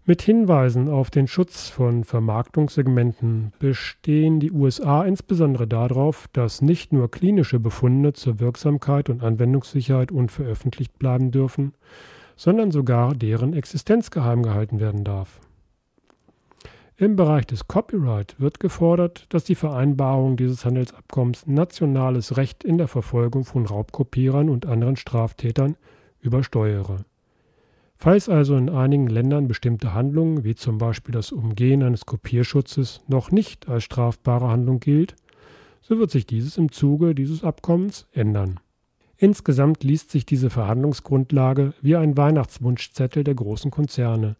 [0.09, 7.11] Mit Hinweisen auf den Schutz von Vermarktungssegmenten bestehen die USA insbesondere darauf, dass nicht nur
[7.11, 11.74] klinische Befunde zur Wirksamkeit und Anwendungssicherheit unveröffentlicht bleiben dürfen,
[12.36, 15.40] sondern sogar deren Existenz geheim gehalten werden darf.
[17.01, 22.88] Im Bereich des Copyright wird gefordert, dass die Vereinbarung dieses Handelsabkommens nationales Recht in der
[22.88, 25.76] Verfolgung von Raubkopierern und anderen Straftätern
[26.20, 27.05] übersteuere.
[27.94, 33.30] Falls also in einigen Ländern bestimmte Handlungen, wie zum Beispiel das Umgehen eines Kopierschutzes, noch
[33.30, 35.14] nicht als strafbare Handlung gilt,
[35.80, 38.59] so wird sich dieses im Zuge dieses Abkommens ändern.
[39.16, 44.34] Insgesamt liest sich diese Verhandlungsgrundlage wie ein Weihnachtswunschzettel der großen Konzerne.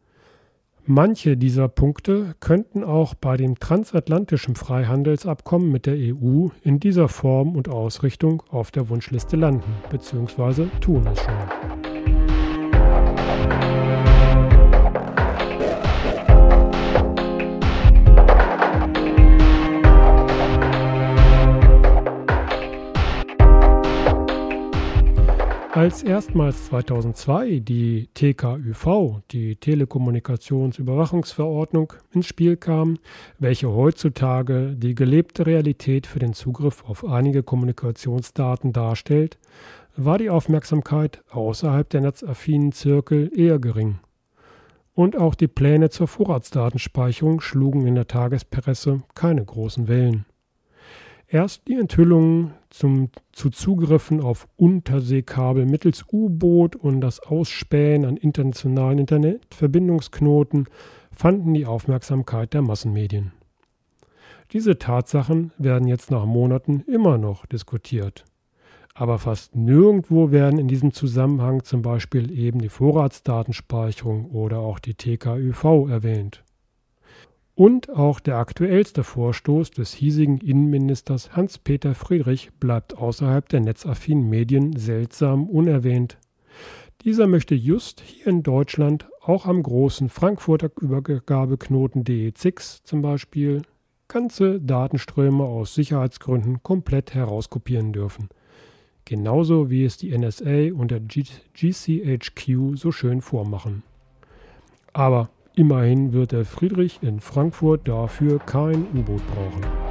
[0.91, 7.57] Manche dieser Punkte könnten auch bei dem transatlantischen Freihandelsabkommen mit der EU in dieser Form
[7.57, 12.28] und Ausrichtung auf der Wunschliste landen, beziehungsweise tun es schon.
[25.79, 32.99] Als erstmals 2002 die TKÜV, die Telekommunikationsüberwachungsverordnung, ins Spiel kam,
[33.39, 39.39] welche heutzutage die gelebte Realität für den Zugriff auf einige Kommunikationsdaten darstellt,
[39.97, 44.01] war die Aufmerksamkeit außerhalb der netzaffinen Zirkel eher gering.
[44.95, 50.25] Und auch die Pläne zur Vorratsdatenspeicherung schlugen in der Tagespresse keine großen Wellen.
[51.31, 58.99] Erst die Enthüllungen zum, zu Zugriffen auf Unterseekabel mittels U-Boot und das Ausspähen an internationalen
[58.99, 60.69] Internetverbindungsknoten
[61.15, 63.33] fanden die Aufmerksamkeit der Massenmedien.
[64.53, 68.25] Diese Tatsachen werden jetzt nach Monaten immer noch diskutiert.
[68.95, 74.95] Aber fast nirgendwo werden in diesem Zusammenhang zum Beispiel eben die Vorratsdatenspeicherung oder auch die
[74.95, 76.43] TKÜV erwähnt.
[77.59, 84.77] Und auch der aktuellste Vorstoß des hiesigen Innenministers Hans-Peter Friedrich bleibt außerhalb der netzaffinen Medien
[84.77, 86.19] seltsam unerwähnt.
[87.03, 93.63] Dieser möchte just hier in Deutschland auch am großen Frankfurter Übergabeknoten DE6 zum Beispiel
[94.07, 98.29] ganze Datenströme aus Sicherheitsgründen komplett herauskopieren dürfen.
[99.05, 103.83] Genauso wie es die NSA und der GCHQ so schön vormachen.
[104.93, 109.88] Aber Immerhin wird der Friedrich in Frankfurt dafür kein U-Boot brauchen.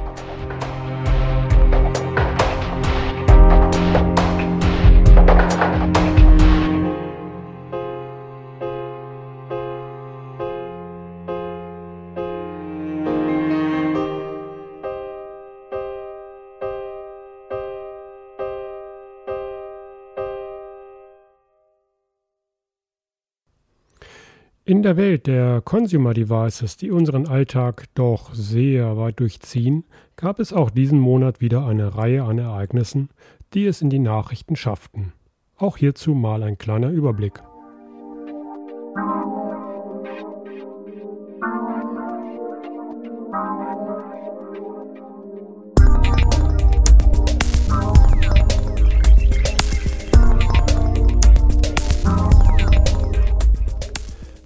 [24.68, 29.84] In der Welt der Consumer Devices, die unseren Alltag doch sehr weit durchziehen,
[30.16, 33.08] gab es auch diesen Monat wieder eine Reihe an Ereignissen,
[33.54, 35.14] die es in die Nachrichten schafften.
[35.56, 37.40] Auch hierzu mal ein kleiner Überblick.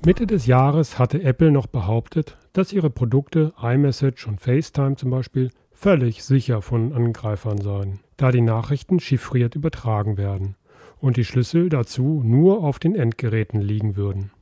[0.05, 5.53] Mitte des Jahres hatte Apple noch behauptet, dass ihre Produkte iMessage und FaceTime zum Beispiel
[5.71, 10.57] völlig sicher von Angreifern seien, da die Nachrichten chiffriert übertragen werden
[10.99, 14.33] und die Schlüssel dazu nur auf den Endgeräten liegen würden.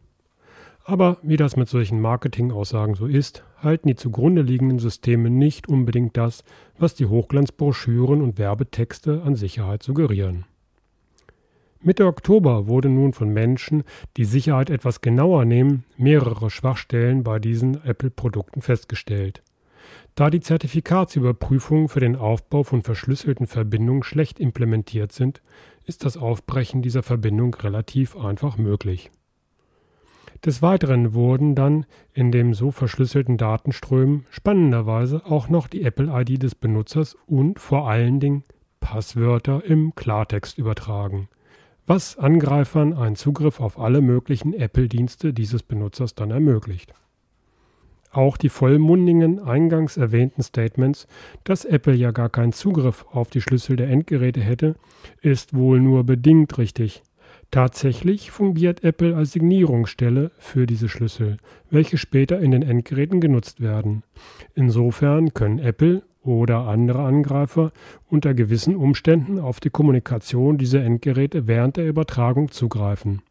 [0.85, 6.17] Aber wie das mit solchen Marketingaussagen so ist, halten die zugrunde liegenden Systeme nicht unbedingt
[6.17, 6.43] das,
[6.79, 10.47] was die Hochglanzbroschüren und Werbetexte an Sicherheit suggerieren.
[11.83, 13.85] Mitte Oktober wurde nun von Menschen,
[14.19, 19.43] die Sicherheit etwas genauer nehmen, mehrere Schwachstellen bei diesen Apple-Produkten festgestellt.
[20.15, 25.41] Da die Zertifikatsüberprüfungen für den Aufbau von verschlüsselten Verbindungen schlecht implementiert sind,
[25.87, 29.11] ist das Aufbrechen dieser Verbindung relativ einfach möglich.
[30.45, 36.55] Des Weiteren wurden dann in dem so verschlüsselten Datenströmen spannenderweise auch noch die Apple-ID des
[36.55, 38.45] Benutzers und vor allen Dingen
[38.81, 41.31] Passwörter im Klartext übertragen
[41.91, 46.95] was Angreifern einen Zugriff auf alle möglichen Apple-Dienste dieses Benutzers dann ermöglicht.
[48.13, 51.09] Auch die vollmundigen eingangs erwähnten Statements,
[51.43, 54.77] dass Apple ja gar keinen Zugriff auf die Schlüssel der Endgeräte hätte,
[55.21, 57.03] ist wohl nur bedingt richtig.
[57.51, 61.39] Tatsächlich fungiert Apple als Signierungsstelle für diese Schlüssel,
[61.71, 64.05] welche später in den Endgeräten genutzt werden.
[64.55, 67.73] Insofern können Apple oder andere Angreifer
[68.09, 73.23] unter gewissen Umständen auf die Kommunikation dieser Endgeräte während der Übertragung zugreifen.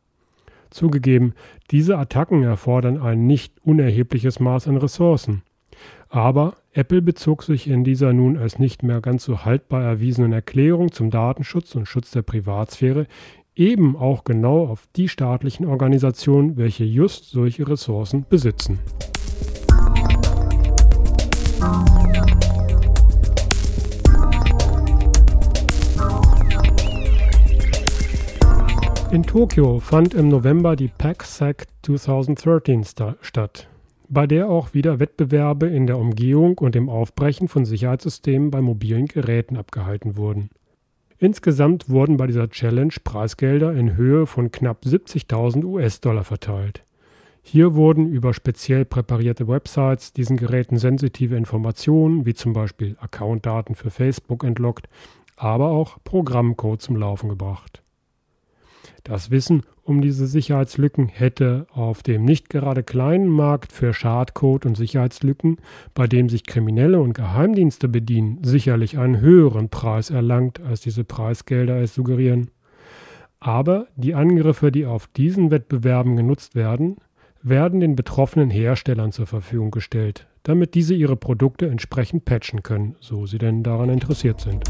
[0.70, 1.34] Zugegeben,
[1.72, 5.42] diese Attacken erfordern ein nicht unerhebliches Maß an Ressourcen.
[6.10, 10.92] Aber Apple bezog sich in dieser nun als nicht mehr ganz so haltbar erwiesenen Erklärung
[10.92, 13.08] zum Datenschutz und Schutz der Privatsphäre
[13.56, 18.80] eben auch genau auf die staatlichen Organisationen, welche just solche Ressourcen besitzen.
[29.12, 32.86] In Tokio fand im November die PACSAC 2013
[33.22, 33.68] statt,
[34.08, 39.08] bei der auch wieder Wettbewerbe in der Umgehung und dem Aufbrechen von Sicherheitssystemen bei mobilen
[39.08, 40.52] Geräten abgehalten wurden.
[41.18, 46.84] Insgesamt wurden bei dieser Challenge Preisgelder in Höhe von knapp 70.000 US-Dollar verteilt.
[47.42, 53.90] Hier wurden über speziell präparierte Websites diesen Geräten sensitive Informationen, wie zum Beispiel Accountdaten für
[53.90, 54.88] Facebook, entlockt,
[55.36, 57.82] aber auch Programmcode zum Laufen gebracht.
[59.04, 64.76] Das Wissen um diese Sicherheitslücken hätte auf dem nicht gerade kleinen Markt für Schadcode und
[64.76, 65.58] Sicherheitslücken,
[65.94, 71.82] bei dem sich Kriminelle und Geheimdienste bedienen, sicherlich einen höheren Preis erlangt, als diese Preisgelder
[71.82, 72.52] es suggerieren.
[73.40, 76.98] Aber die Angriffe, die auf diesen Wettbewerben genutzt werden,
[77.42, 83.26] werden den betroffenen Herstellern zur Verfügung gestellt, damit diese ihre Produkte entsprechend patchen können, so
[83.26, 84.64] sie denn daran interessiert sind.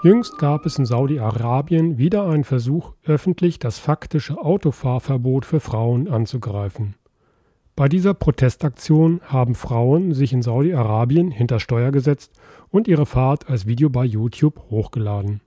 [0.00, 6.94] Jüngst gab es in Saudi-Arabien wieder einen Versuch, öffentlich das faktische Autofahrverbot für Frauen anzugreifen.
[7.74, 12.30] Bei dieser Protestaktion haben Frauen sich in Saudi-Arabien hinter Steuer gesetzt
[12.70, 15.40] und ihre Fahrt als Video bei YouTube hochgeladen.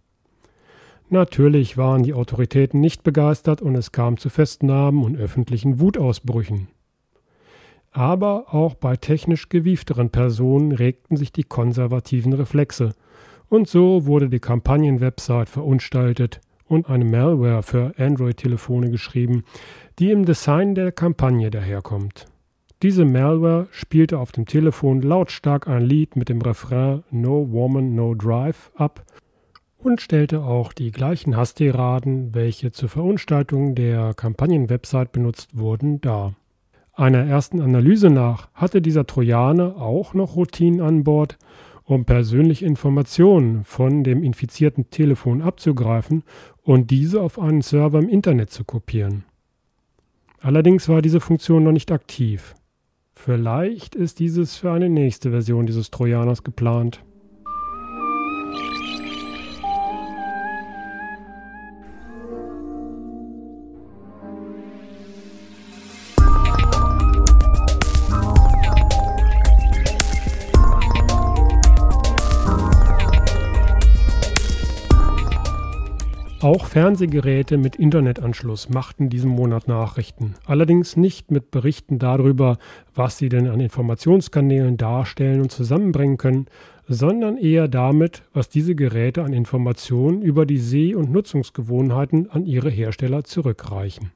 [1.09, 6.67] Natürlich waren die Autoritäten nicht begeistert und es kam zu Festnahmen und öffentlichen Wutausbrüchen.
[7.91, 12.95] Aber auch bei technisch gewiefteren Personen regten sich die konservativen Reflexe–
[13.51, 16.39] und so wurde die Kampagnenwebsite verunstaltet
[16.69, 19.43] und eine Malware für Android-Telefone geschrieben,
[19.99, 22.27] die im Design der Kampagne daherkommt.
[22.81, 28.15] Diese Malware spielte auf dem Telefon lautstark ein Lied mit dem Refrain No Woman, No
[28.15, 29.03] Drive ab
[29.77, 36.35] und stellte auch die gleichen Hasstiraden, welche zur Verunstaltung der Kampagnenwebsite benutzt wurden, dar.
[36.93, 41.37] Einer ersten Analyse nach hatte dieser Trojaner auch noch Routinen an Bord
[41.83, 46.23] um persönliche Informationen von dem infizierten Telefon abzugreifen
[46.63, 49.23] und diese auf einen Server im Internet zu kopieren.
[50.39, 52.55] Allerdings war diese Funktion noch nicht aktiv.
[53.13, 57.03] Vielleicht ist dieses für eine nächste Version dieses Trojaners geplant.
[76.41, 80.33] Auch Fernsehgeräte mit Internetanschluss machten diesen Monat Nachrichten.
[80.47, 82.57] Allerdings nicht mit Berichten darüber,
[82.95, 86.47] was sie denn an Informationskanälen darstellen und zusammenbringen können,
[86.87, 92.71] sondern eher damit, was diese Geräte an Informationen über die Seh- und Nutzungsgewohnheiten an ihre
[92.71, 94.11] Hersteller zurückreichen.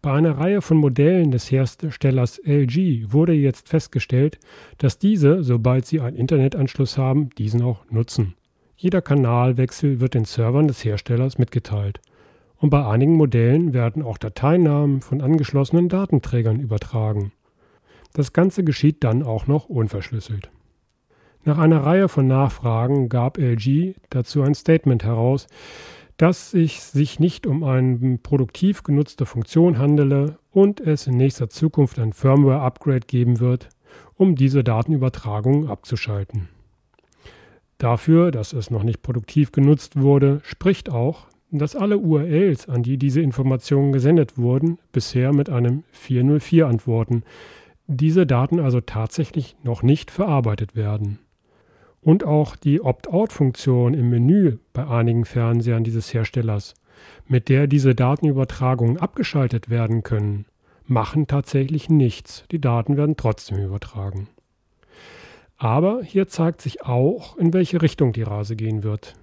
[0.00, 4.38] Bei einer Reihe von Modellen des Herstellers LG wurde jetzt festgestellt,
[4.78, 8.36] dass diese, sobald sie einen Internetanschluss haben, diesen auch nutzen.
[8.80, 12.00] Jeder Kanalwechsel wird den Servern des Herstellers mitgeteilt.
[12.58, 17.32] Und bei einigen Modellen werden auch Dateinamen von angeschlossenen Datenträgern übertragen.
[18.12, 20.52] Das Ganze geschieht dann auch noch unverschlüsselt.
[21.42, 25.48] Nach einer Reihe von Nachfragen gab LG dazu ein Statement heraus,
[26.16, 31.98] dass es sich nicht um eine produktiv genutzte Funktion handele und es in nächster Zukunft
[31.98, 33.70] ein Firmware-Upgrade geben wird,
[34.14, 36.48] um diese Datenübertragung abzuschalten.
[37.78, 42.98] Dafür, dass es noch nicht produktiv genutzt wurde, spricht auch, dass alle URLs, an die
[42.98, 47.22] diese Informationen gesendet wurden, bisher mit einem 404 antworten,
[47.86, 51.20] diese Daten also tatsächlich noch nicht verarbeitet werden.
[52.02, 56.74] Und auch die Opt-out-Funktion im Menü bei einigen Fernsehern dieses Herstellers,
[57.26, 60.46] mit der diese Datenübertragungen abgeschaltet werden können,
[60.86, 62.44] machen tatsächlich nichts.
[62.50, 64.28] Die Daten werden trotzdem übertragen.
[65.58, 69.14] Aber hier zeigt sich auch, in welche Richtung die Rase gehen wird.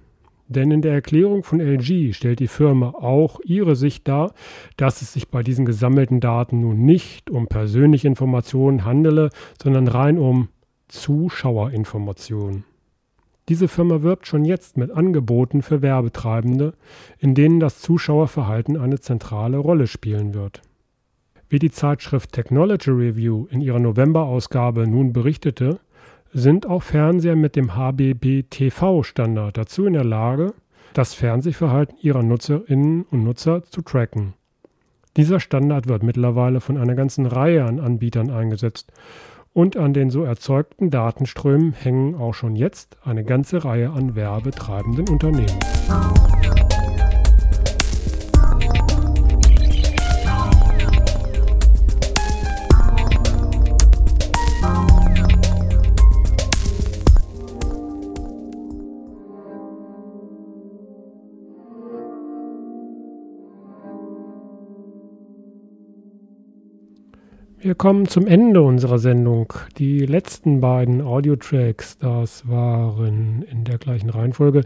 [0.48, 4.32] Denn in der Erklärung von LG stellt die Firma auch ihre Sicht dar,
[4.76, 9.30] dass es sich bei diesen gesammelten Daten nun nicht um persönliche Informationen handele,
[9.60, 10.48] sondern rein um
[10.88, 12.64] Zuschauerinformationen.
[13.48, 16.74] Diese Firma wirbt schon jetzt mit Angeboten für Werbetreibende,
[17.18, 20.62] in denen das Zuschauerverhalten eine zentrale Rolle spielen wird.
[21.48, 25.78] Wie die Zeitschrift Technology Review in ihrer November-Ausgabe nun berichtete,
[26.36, 30.52] sind auch Fernseher mit dem HBB-TV-Standard dazu in der Lage,
[30.92, 34.34] das Fernsehverhalten ihrer Nutzerinnen und Nutzer zu tracken.
[35.16, 38.92] Dieser Standard wird mittlerweile von einer ganzen Reihe an Anbietern eingesetzt
[39.54, 45.08] und an den so erzeugten Datenströmen hängen auch schon jetzt eine ganze Reihe an werbetreibenden
[45.08, 45.58] Unternehmen.
[67.58, 69.50] Wir kommen zum Ende unserer Sendung.
[69.78, 74.60] Die letzten beiden Audio-Tracks, das waren in der gleichen Reihenfolge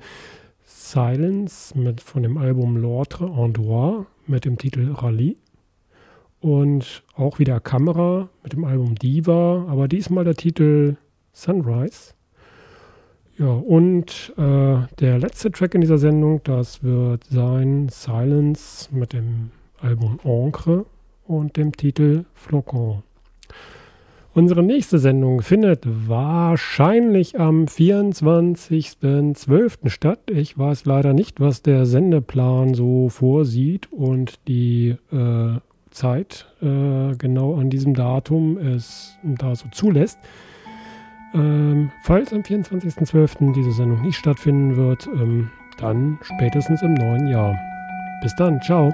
[0.64, 5.36] Silence mit, von dem Album L'Ordre en Droit mit dem Titel Rallye
[6.40, 10.96] und auch wieder Kamera mit dem Album Diva, aber diesmal der Titel
[11.32, 12.14] Sunrise.
[13.38, 19.52] Ja, und äh, der letzte Track in dieser Sendung, das wird sein Silence mit dem
[19.80, 20.86] Album Encre
[21.30, 23.02] und dem Titel Flocon.
[24.32, 29.88] Unsere nächste Sendung findet wahrscheinlich am 24.12.
[29.88, 30.30] statt.
[30.30, 35.58] Ich weiß leider nicht, was der Sendeplan so vorsieht und die äh,
[35.90, 40.20] Zeit äh, genau an diesem Datum es da so zulässt.
[41.34, 43.52] Ähm, falls am 24.12.
[43.52, 47.58] diese Sendung nicht stattfinden wird, ähm, dann spätestens im neuen Jahr.
[48.22, 48.92] Bis dann, ciao.